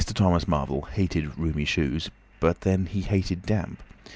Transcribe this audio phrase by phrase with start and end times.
[0.03, 2.09] Thomas Marvel hated roomy shoes,
[2.39, 3.83] but then he hated damp.